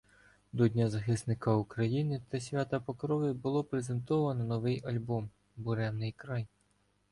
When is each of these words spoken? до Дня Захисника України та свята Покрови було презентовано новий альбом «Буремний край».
до 0.53 0.67
Дня 0.69 0.89
Захисника 0.89 1.51
України 1.55 2.21
та 2.29 2.39
свята 2.39 2.79
Покрови 2.79 3.33
було 3.33 3.63
презентовано 3.63 4.43
новий 4.45 4.83
альбом 4.85 5.29
«Буремний 5.55 6.11
край». 6.11 6.47